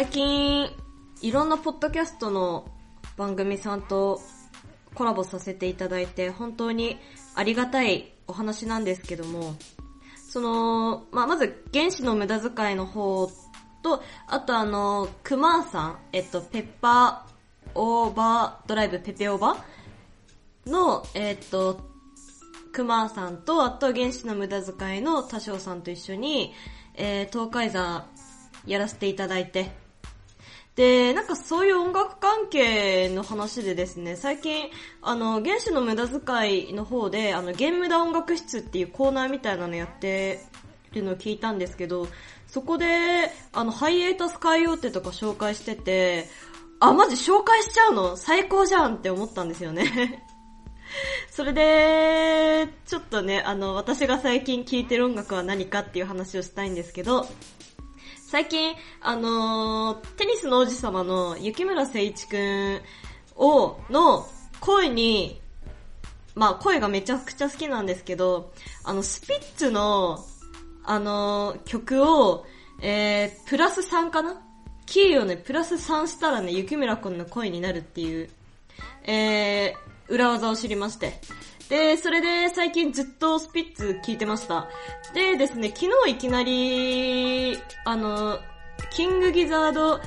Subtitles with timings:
[0.00, 0.70] 最近、
[1.20, 2.70] いろんなポッドキャストの
[3.18, 4.22] 番組さんと
[4.94, 6.96] コラボさせていただいて、本当に
[7.34, 9.56] ありがたいお話なんですけども、
[10.26, 13.30] その、まあ、まず、原子の無駄遣いの方
[13.82, 21.78] と、あとあの、クマーさん、えっと、ペッパーオーバードライブペペオーバーの、えっと、
[22.72, 26.54] クマーさんと、あと原子の無駄遣いの多少さんと一緒に、
[26.94, 28.06] えー、東海座
[28.66, 29.89] やらせていただいて、
[30.76, 34.70] で、なんかそういう音楽関係の話でですね、最近、
[35.02, 40.40] あの、原子の無駄遣いの方で、あの、ゲームダ音楽室っていうコーナーみたいなのやって
[40.92, 42.08] るのを聞いたんですけど、
[42.46, 46.28] そこで、あの、ハイエータスカイオーテとか紹介してて、
[46.80, 48.16] あ、マジ紹介しちゃうの？
[48.16, 50.24] 最高じゃんって思ったんですよね。
[51.30, 57.26] それで、ちょっとね、あの、私が最近聴いてる音楽は何かっていう話をしたいんですけど、
[58.30, 62.80] 最近、あのー、テニスの王子様の雪村誠一くん
[63.34, 64.24] を、の
[64.60, 65.40] 声に、
[66.36, 68.52] まあ声がめちゃくちゃ好きなんですけど、
[68.84, 70.24] あの、スピッツの、
[70.84, 72.46] あのー、曲を、
[72.80, 74.40] えー、プラス3かな？
[74.86, 78.30] キーをね、プラス3したらね、雪村くんの声になるっていう、
[79.02, 81.20] えー、裏技を知りまして。
[81.70, 84.68] で、それで最近ずっとスピッツ聞いてました。
[85.14, 88.40] でですね、昨日いきなり、あの、
[88.90, 90.00] キングギザード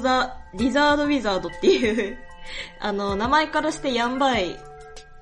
[0.00, 2.18] ザ・リザード・ウィザードっていう
[2.80, 4.58] あの、名前からしてやんばい、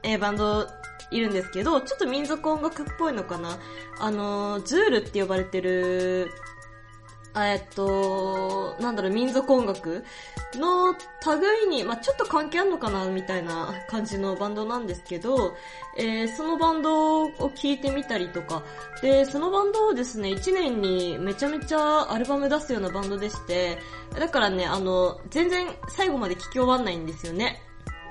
[0.02, 0.66] えー、バンド
[1.12, 3.56] いるんですけど、ちょっと民族音楽っぽいのかな。
[4.00, 6.32] あの、ズールって呼ばれてる
[7.36, 10.04] えっと、なんだろう、民族音楽
[10.54, 10.94] の
[11.40, 15.54] 類に、まあ、ちょっと関係あるのかな、みたいな感じのバンドなんですけど、
[15.96, 18.62] えー、そのバンドを聴いてみたりとか、
[19.02, 23.78] で、そのバンドをですね、1年にめちゃめちゃアルバム出すようなバンドでして、
[24.18, 27.62] だからね、あの、全然最後まで聴き終わんないんですよね。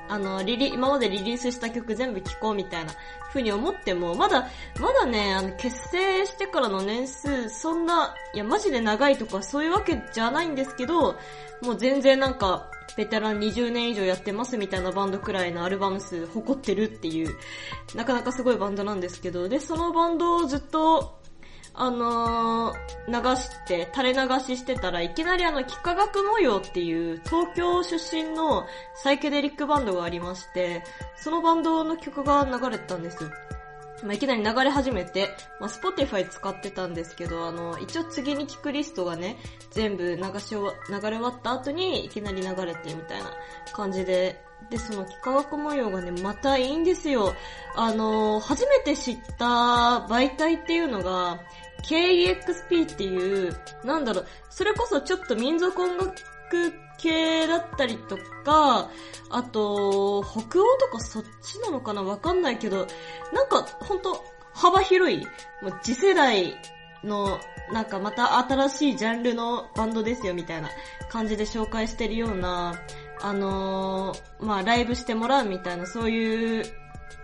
[0.10, 2.94] あの、リリ、今までリリースした曲全部聴こうみたいな
[3.30, 4.48] 風に思っても、まだ、
[4.80, 11.18] まだね、あの、結成してからの年数、そんな、いや、マジで長いとかそういうわけじゃないんですけど、
[11.62, 17.36] もう全然なんか、ベテラン20年以上やってますみたいなバンドくらいのアルバム数誇ってるっていう、
[17.96, 21.20] なかなかすごいバンドなんですけど、で、そのバンドをずっと
[21.80, 28.66] あのー、流して、垂れ流ししてたらいきなりあの、幾何学模様っていう東京出身の
[28.96, 30.84] サイケデリックバンドがありまして、
[31.16, 33.30] そのバンドの曲が流れてたんですよ。
[34.04, 35.30] まあ、いきなり流れ始めて、
[35.60, 39.38] まあ、 Spotify 使ってたんですけど、あの、一応次に聞くリストがね、
[39.72, 40.62] 全部流し流
[40.92, 43.32] れ終わった後にいきなり流れてみたいな
[43.74, 47.34] 感じで、で、その幾何学模様がね、またいいんですよ。
[47.76, 51.40] あの、初めて知った媒体っていうのが、
[51.84, 56.16] KEXP っていう、なんだろう、それこそちょっと民族音楽
[56.98, 58.90] 系だったりとか、
[59.30, 62.02] あと、北欧とかそっちなのかな？
[62.04, 62.88] わかんないけど、
[63.32, 64.24] なんかほんと
[64.54, 65.20] 幅広い、
[65.62, 66.56] もう次世代
[67.04, 67.40] の、
[67.72, 70.70] なんかまた新しいジャンルのバンドですよみたいな
[71.10, 72.74] 感じで紹介してるような、
[73.22, 76.66] あのー、まあライブしてもらうみたいなそういう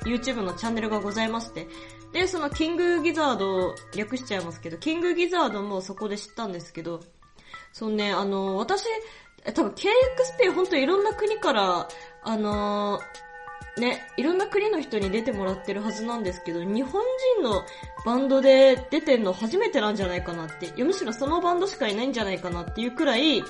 [0.05, 1.67] YouTube のチャンネルがございまして、
[2.11, 7.01] で、そのキングギザード、略しちゃいますけど、キングギザードもそこで知ったんですけど、
[7.71, 8.85] そうね、あのー、私、
[9.53, 11.87] 多分 KXP 本当いろんな国から、
[12.23, 13.32] あのー
[13.77, 17.01] ね、いろんな国の人に出てもらってるはずなんですけど、日本
[17.37, 17.63] 人の
[18.05, 23.43] バンドで出てんの初めてなんじゃないかなって、いやむしろそのバンドしかいないんじゃないかなっていうくらい、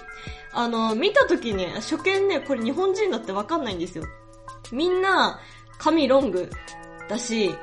[0.54, 4.06] あの、見た時に、初見ね、これ日本人だってわかんないんですよ。
[4.72, 5.42] みんな、
[5.78, 6.50] 髪ロング
[7.10, 7.54] だし、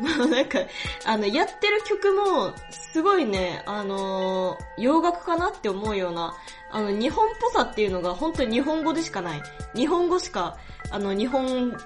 [0.00, 0.58] ま あなんか、
[1.04, 2.52] あの、やってる曲も、
[2.92, 6.34] すごいね、あのー、洋楽かなって思うような、
[6.70, 9.42] あの、日本っぽさっていうのが本当に日本語でしかない。
[9.74, 10.56] 日本語しか、
[10.90, 11.76] あの、日本、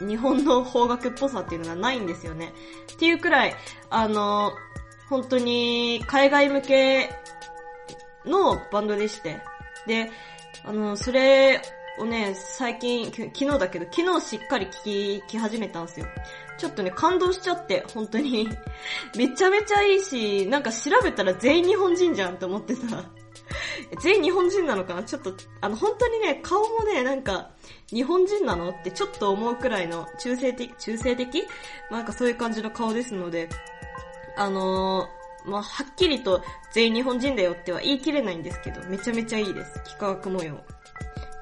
[0.00, 2.52] 日本の邦楽っぽさっていうのがないんですよね。
[2.92, 3.54] っていうくらい、
[3.90, 4.52] あの、
[5.08, 7.10] 本当に海外向け
[8.24, 9.40] のバンドでして。
[9.86, 10.10] で、
[10.64, 11.60] あの、それ
[11.98, 16.06] をね、最近、昨日だけど、昨日しっかり聞き、聞き始めたんですよ。
[16.58, 18.48] ちょっとね、感動しちゃって、本当に。
[19.16, 23.04] めちゃめちゃいいし、なんか調べたら全員日本人じゃんって思ってさ。
[24.00, 25.02] 全員日本人なのかな？
[25.02, 27.50] ちょっと、あの、本当にね、顔もね、なんか、
[27.88, 31.46] 日本人なのってちょっと思うくらいの中性的、中性的？
[31.90, 33.48] なんかそういう感じの顔ですので、
[34.36, 39.82] あのー、まあ、はっきりと全員日本人だよっては言い切れないんですけど、めちゃめちゃいいです。
[39.86, 40.64] 幾何学模様。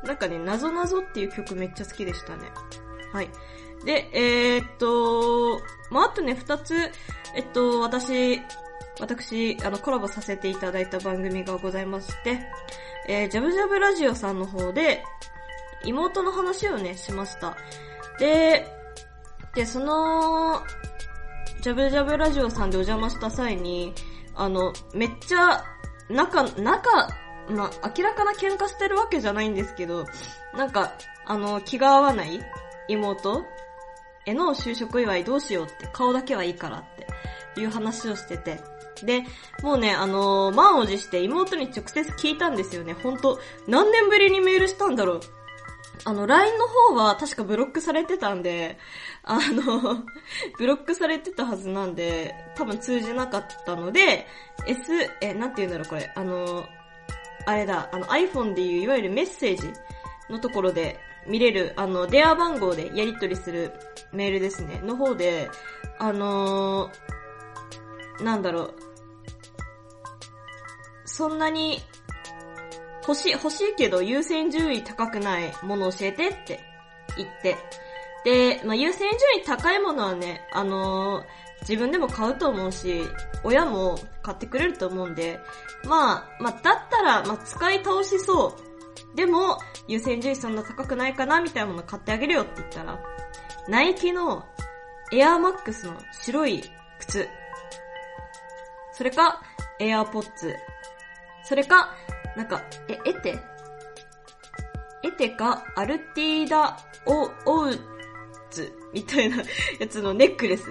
[0.05, 2.51] なんかね、なぞなぞっていう曲めっちゃ好きでしたね。
[3.13, 3.29] はい。
[3.85, 5.61] で、えー、っと、
[5.91, 6.75] まあ、あとね、二つ、
[7.35, 8.41] えっと、私、
[9.01, 12.39] 私、あの、コラボさせていただいた番組がございまして、
[13.09, 15.03] えー、ジャブジャブラジオさんの方で、
[15.85, 17.57] 妹の話をね、しました。
[18.19, 18.67] で、
[19.55, 20.63] で、その、
[21.63, 23.95] ジャブジャブラジオさんでお邪魔した際に、
[24.35, 25.65] あの、めっちゃ、
[26.09, 27.09] 仲、仲、
[27.49, 30.05] まあ、明らかな喧嘩してるわけじゃないんですけど、
[30.57, 30.93] なんか、
[31.27, 32.41] あの、気が合わない
[32.89, 33.45] 妹
[34.27, 36.85] への就職祝いどうしようって顔だけはいいからっ
[37.55, 38.61] ていう話をしてて。
[39.07, 39.25] で、
[39.63, 42.93] もうね、あのー、満を持して妹に直接聞いたんですよね。
[42.95, 45.21] ほんと、何年ぶりにメールしたんだろう。
[46.05, 48.79] あの、LINE の方は確かブロックされてたんで、
[49.23, 50.05] あの、
[50.59, 54.27] ブロックされてたはずなんで、多分通じなかったので、
[54.67, 56.65] S、え、なんて言うんだろうこれ、あの、
[57.47, 59.73] あれだ、あの iPhone でいういわゆるメッセージ
[60.31, 63.73] のところで見れる、あの、電話番号でやり取りする
[64.13, 65.51] メールですね、の方で、
[65.99, 66.91] あの、
[68.23, 68.75] なんだろう、
[71.11, 71.81] そんなに、
[73.07, 76.61] 欲しい、欲しいけど優先順位高くないもの教えてって
[77.17, 77.57] 言って、
[78.25, 79.13] で、まあ、優先順
[79.43, 81.25] 位高いものはね、あのー、
[81.63, 83.03] 自分でも買うと思うし、
[83.45, 85.41] 親も買ってくれると思うんで、
[85.85, 88.57] まあ、まあ、だったら、まあ、使い倒しそ
[89.13, 89.17] う。
[89.17, 89.59] でも、
[89.89, 92.99] 優先順位そんな高くないかなみたいなもの買ってあげるよって言ったら、
[93.69, 94.45] ナイキの
[95.13, 96.63] エアーマックスの白い
[97.01, 97.29] 靴。
[98.93, 99.43] それか、
[99.79, 100.55] エアーポッツ。
[101.45, 101.95] それか、
[102.37, 103.39] なんか、え、エテ
[105.03, 106.77] エテか、アルティーダ・
[107.07, 107.79] オ、オウ
[108.51, 109.37] ツみたいな
[109.81, 110.65] やつのネックレス。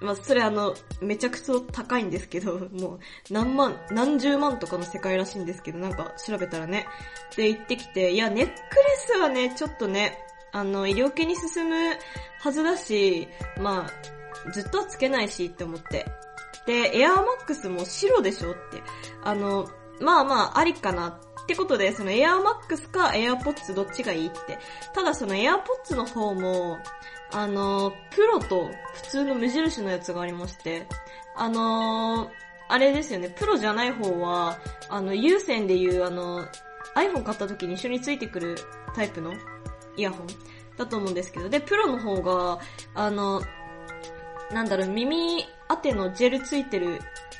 [0.00, 2.98] まあ、それあの、めちゃくちゃ高いんですけど、もう、
[3.30, 6.86] 何万、何十万とかの世界らしいんですけど、なんか調べたらね。
[7.36, 8.56] で、行ってきて、いや、ネックレ
[8.96, 10.18] スはね、ちょっとね、
[10.50, 11.96] あの、医療系に進む
[12.40, 13.28] はずだし、
[13.60, 16.06] まあ、ずっとはつけないしって思って。
[16.66, 18.82] で、エアーマックスも白でしょって。
[19.22, 19.68] あの、
[20.00, 21.08] まあまあ、ありかな
[21.42, 24.58] ってことで、そのエアーマックスかエアーポッツどっちがいいって。
[24.94, 26.78] ただそのエアーポッツの方も、
[27.32, 30.86] あの、プロと普通の無印のやつがありまして、
[31.34, 32.30] あの
[32.68, 34.58] あれですよね、プロじゃない方は、
[34.88, 36.46] あの、有線でいうあの、
[36.94, 38.56] iPhone 買った時に一緒についてくる
[38.94, 39.32] タイプの
[39.96, 40.26] イヤホン
[40.76, 42.58] だと思うんですけど、で、プロの方が、
[42.94, 43.42] あの、
[44.52, 46.98] なんだろう、耳当てのジェルついてる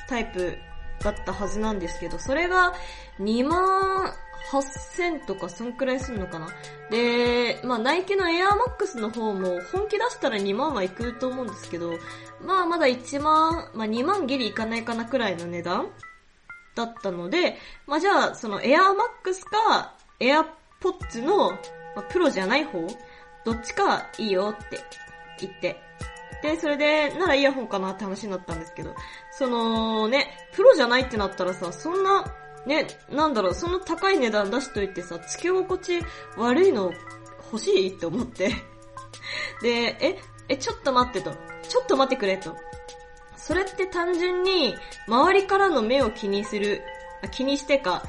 [0.08, 0.58] タイプ
[1.02, 2.74] だったはずなんですけど、それが
[3.20, 4.12] 2万
[4.50, 6.48] 8000とかそんくらいすんのかな？
[6.90, 11.92] で、まあナイキのエアーマックスの方も本気出したら2万はいくと思うんですけど、
[12.44, 15.88] まあまだ1万、まあ2万ギリいかないかなくらいの値段
[16.74, 17.56] だったので、
[17.86, 20.44] まあじゃあそのエアーマックスかエア
[20.80, 21.58] ポッツの、ま
[21.98, 22.86] あ、プロじゃない方
[23.44, 24.80] どっちかいいよって
[25.40, 25.80] 言って。
[26.42, 28.94] で、それで、ならイヤホンかなって話になったんですけど、
[29.30, 32.24] そのね、プロじゃないってなったらさ、そんな、
[32.66, 36.00] ね、なんだろう、その高い値段出しといてさ、付け心地
[36.36, 36.92] 悪いの
[37.52, 38.48] 欲しいって思って。
[39.62, 40.18] で、え、
[40.48, 41.32] え、ちょっと待ってと。
[41.68, 42.56] ちょっと待ってくれと。
[43.36, 44.74] それって単純に、
[45.06, 46.82] 周りからの目を気にする、
[47.30, 48.02] 気にしてか、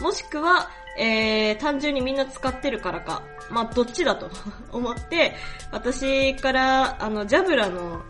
[0.00, 3.22] もしくは、えー、単純にみんな使ってるからか。
[3.50, 4.28] まあ、どっちだと
[4.72, 5.34] 思って、
[5.70, 8.02] 私から、あの、ジャブラの、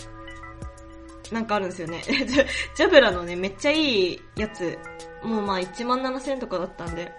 [1.30, 2.02] なんかあるんですよね。
[2.74, 4.78] ジャブラのね、めっちゃいいやつ、
[5.22, 7.12] もうまあ1万7000とかだったんで、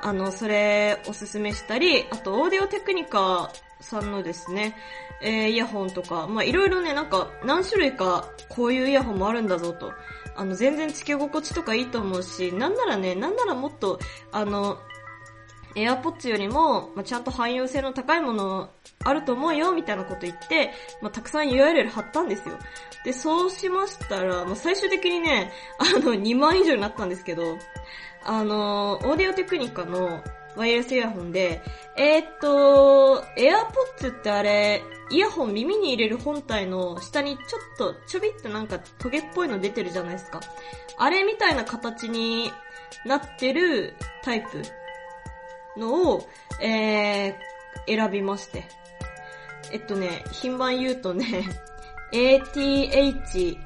[0.00, 4.76] あの、それおすすめしたり、あとオーディオテクニカさんのですね、
[5.20, 9.92] えー、イヤホンとか、まあいろいろね、なんか何種類かこういうイヤホンもあるんだぞと。
[10.34, 13.98] あの、全然付け心地とかいいと思うし、なんならね、なんならもっと、
[14.30, 14.78] あの、
[15.74, 18.70] エアポッツよりも、まあ、ちゃんと汎用性の高いもの
[19.04, 22.58] あると思うよ、みたいなこと言って、まあ、たくさん URL 貼ったんですよ。
[23.04, 27.56] で、そうしましたら、まあ、最終的にね、 あの、2万以上になったんですけど、
[28.24, 30.22] あの、オーディオテクニカの
[30.56, 31.62] ワイヤレスイヤホンで、
[31.96, 40.40] えー、っと、エアポッツってあれ、イヤホン耳に入れる本体の下にちょっとちょびっとなんかトゲっぽいの出てるじゃないですか。
[40.96, 42.50] あれみたいな形に
[43.04, 44.62] なってるタイプ
[45.76, 46.26] のを、
[46.60, 48.64] えー、選びまして。
[49.70, 51.48] えっとね、品番言うとね、
[52.12, 53.56] ATH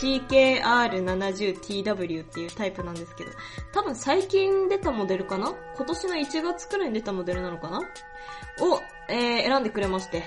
[0.00, 3.30] CKR70TW っていうタイプなんですけど、
[3.72, 5.54] 多分最近出たモデルかな？
[5.76, 7.78] 今年の1月くらいに出たモデルなのかな？
[7.78, 7.84] を、
[9.08, 10.24] えー、選んでくれまして。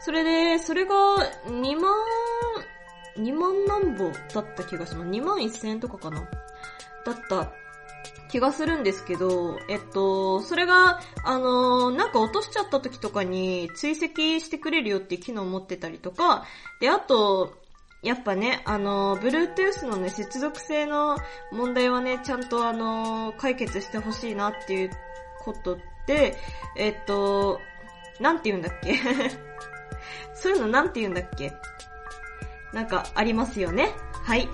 [0.00, 0.94] それで、それが
[1.46, 1.92] 2万、
[3.16, 5.10] 2万何歩だった気がします。
[5.10, 6.20] 2万1000円とかかな？
[7.04, 7.50] だった
[8.30, 16.44] 気がするんですけど、えっと、それが、あの、なんか落としちゃった時とかに追跡してくれるよっていう機能を持ってたりとか、
[16.80, 17.54] で、あと、
[18.02, 21.16] やっぱね、あの、Bluetooth のね、接続性の
[21.50, 24.90] 問題はね、ちゃんとあの、解決してほしいなっていう
[25.40, 26.36] ことで、
[26.76, 27.58] えっと、
[28.20, 28.98] なんて言うんだっけ？
[30.34, 31.52] そういうのなんて言うんだっけ？
[32.72, 33.92] なんかありますよね。
[34.24, 34.48] はい。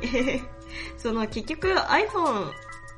[0.96, 2.50] その結局 iPhone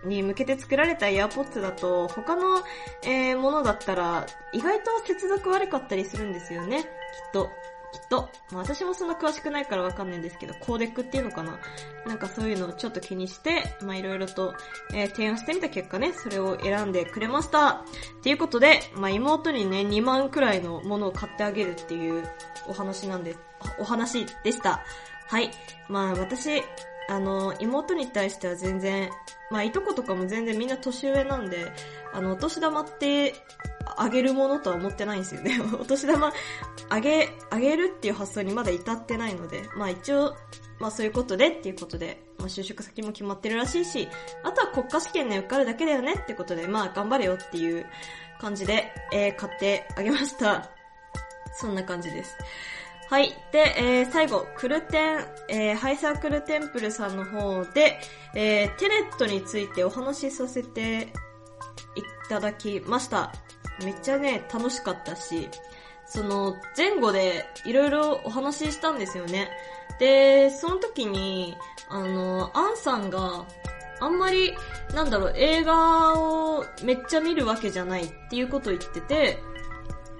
[0.07, 2.63] に向けて作られた AirPods だと他の、
[3.03, 6.83] えー、ものだったら意外と接続悪かったりするんですよね。
[6.83, 6.87] きっ
[7.33, 7.51] と。
[7.93, 8.29] きっと。
[8.53, 11.59] まあ、私もそんな詳しくないからわかんないんですけど、コーデックっていうのかな
[12.05, 14.55] なんかそういうのをちょっと気にして、まあいろいろと、
[14.93, 17.71] えー、提案してみた結果ね、それを選んでくれました。
[17.71, 17.83] っ
[18.23, 22.29] ていうことで、まあ妹にね、2万くらいのものを買ってあげるっていう
[22.69, 23.37] お話なんで、
[23.79, 24.85] お話でした。
[25.29, 25.51] はい。
[25.89, 26.63] まあ私、
[27.09, 29.11] あの、妹に対しては全然、
[29.51, 31.73] まあいとことかも全然みんな年上なんで、
[32.13, 33.35] あの、お年玉って
[33.97, 35.61] あげるものとは思ってないんですよね。
[35.81, 36.33] お年玉
[36.89, 40.37] あげ、あげるっていう発想にまだ至ってないので、まあ一応、
[40.79, 44.09] まあそういうことでっていうことで、まあ就職先も決まってるらしいし、
[44.43, 47.87] あとは国家試験で受かるだけだよねってことで、まあ頑張れよっていう
[48.41, 50.71] 感じで、えー、買ってあげました。
[51.55, 52.37] そんな感じです。
[53.09, 53.29] はい。
[53.53, 58.01] で、えー、最後、クルテン、えー、ハイサークルテンプルさんの方で、
[58.35, 61.13] えー、テレットについてお話しさせて
[61.95, 63.33] いただきました。
[63.85, 65.49] めっちゃね、楽しかったし、
[66.07, 69.51] その、前後でいろいろお話ししたんですよね。
[70.01, 71.57] で、その時に、
[71.89, 73.47] あの、アンさんが、
[74.01, 74.53] あんまり、
[74.93, 79.39] なんだろう、映画をめっちゃ見るわけじゃないっていうことを言ってて、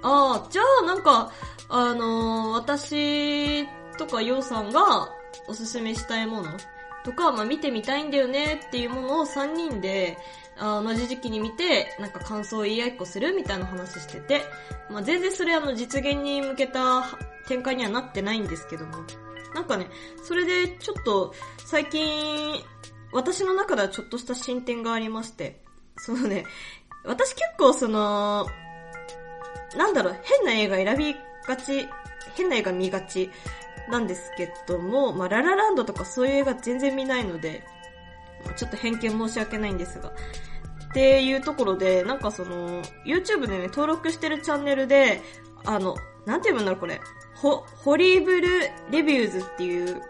[0.03, 1.31] ああ、じゃあなんか、
[1.69, 3.65] あのー、私
[3.97, 5.09] とかヨウさんが
[5.47, 6.51] おすすめしたいもの
[7.03, 10.17] とか、まあ、見てみたいんだよねっていうものを3人で、
[10.59, 14.41] あ同じ時期に見て、なんか感想を言い合いっこするみたいな話してて、
[14.89, 17.05] まあ、全然それあの実現に向けた
[17.47, 18.97] 展開にはなってないんですけども。
[19.53, 19.87] なんかね、
[20.23, 21.33] それでちょっと
[21.65, 22.61] 最近、
[23.11, 25.61] 私の中ではちょっとした進展がありまして、
[25.97, 26.43] そのね、
[27.05, 28.45] 私結構その、
[29.75, 31.15] なんだろう、変な映画選び
[31.47, 31.89] がち、
[32.35, 33.31] 変な映画見がち
[33.89, 37.63] なんですけども、まあ、ララランドとかそういう映画全然見ないので、
[38.55, 40.09] ちょっと偏見申し訳ないんですが。
[40.09, 40.13] っ
[40.93, 45.21] ていうところで、なんかその、YouTube でね、登録してるチャンネルで、
[45.65, 46.99] あの、なんて読むんだろうこれ。
[47.35, 48.61] ホ、ホリーブル
[48.91, 50.01] レビューズっていう、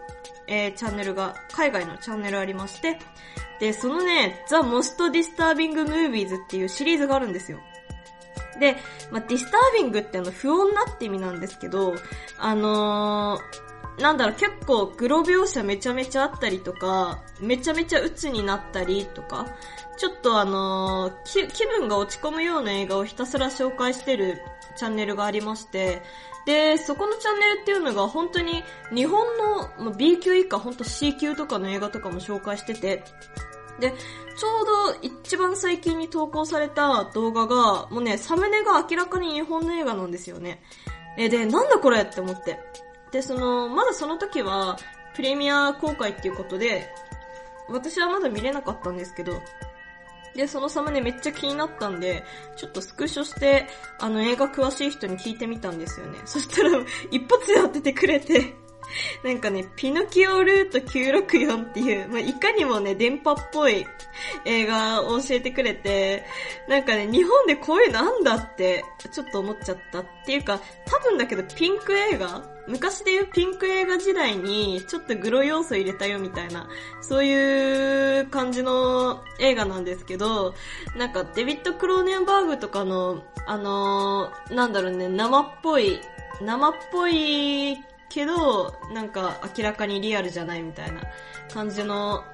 [0.46, 2.98] えー、チャンネルが、海外のチャンネルありまして、
[3.60, 7.58] で、そのね、The Most Disturbing Movies っていうシリーズがあるんですよ。
[8.58, 8.76] で、
[9.10, 11.94] まあ、ディスタービングってあの、不穏なって意味なんですけど、
[12.38, 19.46] あのー、なんだろう、結構、グロ描写めちゃめちゃあったりとか、めちゃめちゃ鬱になったりとか、
[19.96, 24.40] ちょっとあのー、気分が落ち込むような映画をひたすら紹介してる
[24.76, 26.02] チャンネルがありまして、
[26.46, 28.62] で、そこのチャンネルっていうのが本当に
[28.94, 29.26] 日本
[29.78, 33.04] の B 級以下、本当 C 級とかの映画とかも紹介してて、
[33.80, 33.94] で、
[34.36, 40.62] ちょうど一番最近に投稿された動画が、もうね、サムネが明らかに日本の映画なんですよね。
[41.16, 42.58] え、で、なんだこれって思って。
[43.12, 44.76] で、その、まだその時は、
[45.14, 46.88] プレミア公開っていうことで、
[47.68, 49.32] 私はまだ見れなかったんですけど、
[50.34, 52.22] で、そのサムネめっちゃ気になったんで、
[52.56, 53.66] ちょっとスクショして、
[53.98, 56.18] あの映画詳しい人に聞いてみたんですよね。
[56.24, 56.70] そしたら、
[57.10, 58.54] 一発で当ててくれて
[59.22, 63.86] なんかね、ピノキオルート964っていう、まあ、いかにもね、電波っぽい
[64.44, 66.24] 映画を教えてくれて、
[66.68, 76.68] なんかね、日本でこういうのあんだって、ちょっと思っちゃったっていうか、多分だけどピンク映画昔で言うピンク映画時代に、ちょっとグロ要素入れたよみたいな、
[77.00, 80.54] そういう感じの映画なんですけど、
[80.94, 85.98] なんかデビッド・クローネンバーグとかの、あのー、なんだろうね、生っぽい、
[86.42, 87.78] 生っぽい
[88.10, 91.02] けど、なんか明らかにリアルじゃないみたいな
[91.52, 92.24] 感じの、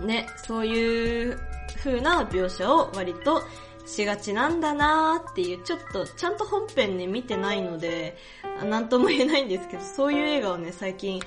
[0.00, 1.38] ね、そういう
[1.76, 3.42] 風な描写を割と
[3.86, 8.16] しがちなんだなーっていう、ちょっと、ちゃんと本編ね、見てないので、
[8.64, 11.20] なんとも言えないんですけど、そういう映画をね、最近、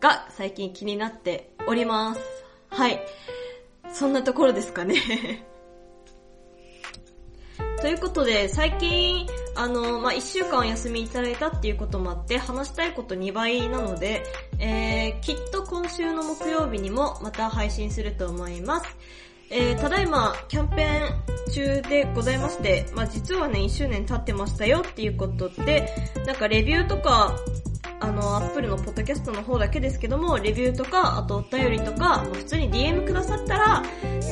[0.00, 2.20] が最近気になっております。
[2.70, 3.00] はい。
[3.92, 4.96] そんなところですかね
[7.80, 14.24] ということで、最近、あの、まあ、一週間お休みいただいたっていうこともあって、話したいこと2倍なので、
[14.58, 18.96] えー、きっと今週の木曜日にもまた配信すると思います。
[19.52, 25.92] えー、ただいま、キャンペーン中でございまして、まあ、実はね、1周年経ってましたよっていうことで、
[26.24, 27.36] なんかレビューとか、
[27.98, 33.82] あの、アップルのポッドキャストの方だけですけども、レビューとか、あとお便りとか、普通に DM くださったら、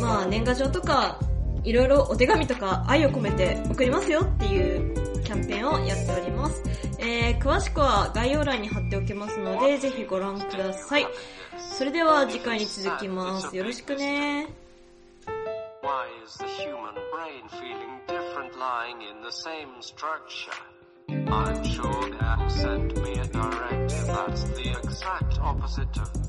[0.01, 1.19] まあ、年賀状とか、
[1.65, 6.63] いろいろお手紙とか愛を込めて送りますよっていうキャンペーンをやっております。
[6.99, 11.07] え、詳しくは概要欄に貼っておきますので、ぜひご覧ください。
[11.59, 13.57] それでは次回に続きます。
[13.57, 14.49] よろしくね。
[25.91, 26.28] I'm.